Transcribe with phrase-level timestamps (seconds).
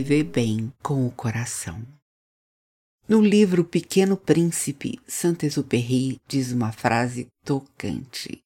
[0.00, 1.82] vê bem com o coração.
[3.08, 8.42] No livro Pequeno Príncipe, Saint-Exupéry diz uma frase tocante.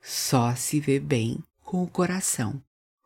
[0.00, 2.62] Só se vê bem com o coração.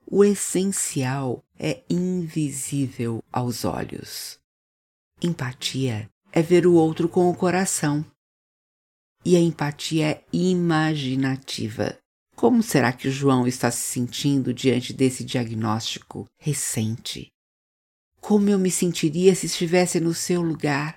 [0.07, 4.39] O essencial é invisível aos olhos.
[5.23, 8.05] Empatia é ver o outro com o coração.
[9.25, 11.99] E a empatia é imaginativa.
[12.37, 17.32] Como será que João está se sentindo diante desse diagnóstico recente?
[18.23, 20.97] Como eu me sentiria se estivesse no seu lugar?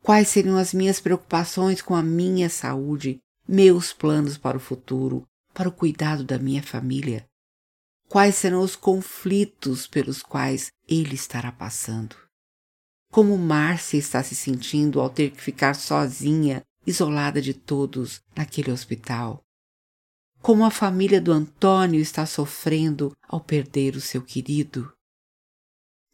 [0.00, 5.68] Quais seriam as minhas preocupações com a minha saúde, meus planos para o futuro, para
[5.68, 7.26] o cuidado da minha família?
[8.08, 12.14] Quais serão os conflitos pelos quais ele estará passando?
[13.10, 19.42] Como Márcia está se sentindo ao ter que ficar sozinha, isolada de todos, naquele hospital?
[20.40, 24.90] Como a família do Antônio está sofrendo ao perder o seu querido?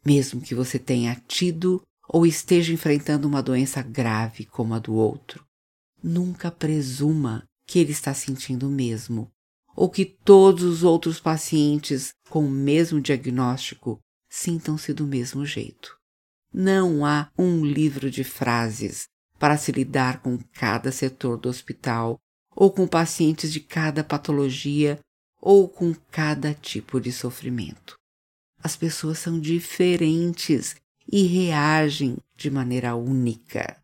[0.07, 5.43] Mesmo que você tenha tido ou esteja enfrentando uma doença grave como a do outro,
[6.01, 9.29] nunca presuma que ele está sentindo o mesmo,
[9.75, 13.99] ou que todos os outros pacientes com o mesmo diagnóstico
[14.29, 15.97] sintam-se do mesmo jeito.
[16.53, 22.17] Não há um livro de frases para se lidar com cada setor do hospital,
[22.55, 25.01] ou com pacientes de cada patologia,
[25.41, 27.86] ou com cada tipo de sofrimento.
[28.63, 30.75] As pessoas são diferentes
[31.11, 33.81] e reagem de maneira única.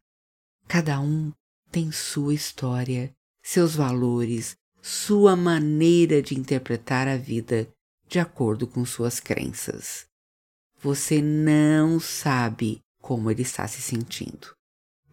[0.68, 1.32] Cada um
[1.72, 7.68] tem sua história, seus valores, sua maneira de interpretar a vida
[8.08, 10.06] de acordo com suas crenças.
[10.82, 14.54] Você não sabe como ele está se sentindo,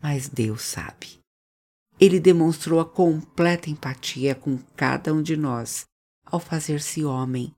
[0.02, 1.20] mas Deus sabe.
[2.00, 5.84] Ele demonstrou a completa empatia com cada um de nós
[6.24, 7.54] ao fazer-se homem,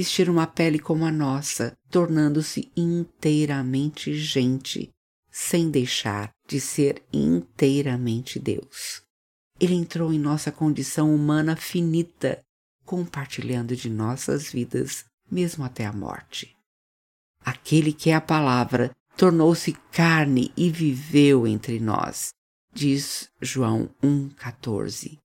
[0.00, 4.88] vestir uma pele como a nossa, tornando-se inteiramente gente,
[5.30, 9.02] sem deixar de ser inteiramente Deus.
[9.60, 12.42] Ele entrou em nossa condição humana finita,
[12.82, 16.56] compartilhando de nossas vidas, mesmo até a morte.
[17.44, 22.30] Aquele que é a palavra tornou-se carne e viveu entre nós,
[22.72, 25.18] diz João 1,14.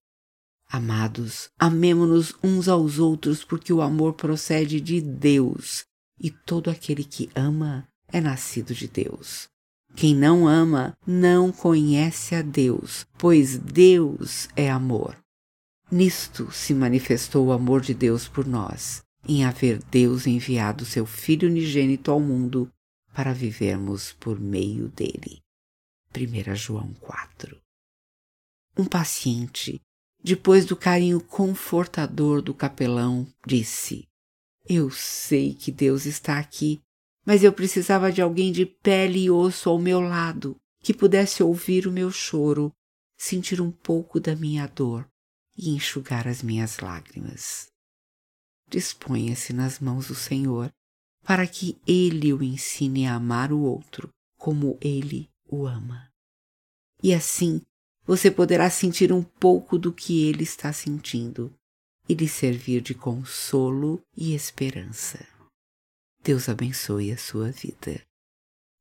[0.67, 5.85] Amados, amemo-nos uns aos outros, porque o amor procede de Deus,
[6.19, 9.47] e todo aquele que ama é nascido de Deus.
[9.95, 15.17] Quem não ama não conhece a Deus, pois Deus é amor.
[15.89, 21.47] Nisto se manifestou o amor de Deus por nós, em haver Deus enviado seu Filho
[21.47, 22.69] unigênito ao mundo
[23.13, 25.41] para vivermos por meio dele.
[26.13, 27.57] 1 João 4
[28.77, 29.81] Um paciente,
[30.25, 34.07] depois do carinho confortador do capelão, disse:
[34.67, 36.81] Eu sei que Deus está aqui,
[37.25, 41.87] mas eu precisava de alguém de pele e osso ao meu lado, que pudesse ouvir
[41.87, 42.71] o meu choro,
[43.17, 45.07] sentir um pouco da minha dor
[45.57, 47.73] e enxugar as minhas lágrimas
[48.67, 50.71] disponha-se nas mãos do Senhor,
[51.23, 56.11] para que Ele o ensine a amar o outro como Ele o ama.
[57.01, 57.61] E assim
[58.05, 61.53] você poderá sentir um pouco do que Ele está sentindo
[62.07, 65.25] e lhe servir de consolo e esperança.
[66.23, 68.01] Deus abençoe a sua vida.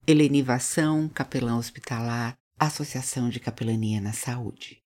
[0.06, 4.82] Helenivação, capelão hospitalar, Associação de Capelania na Saúde.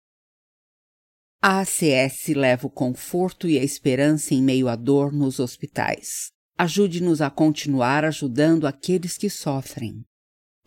[1.40, 6.30] A ACS leva o conforto e a esperança em meio à dor nos hospitais.
[6.56, 10.04] Ajude-nos a continuar ajudando aqueles que sofrem.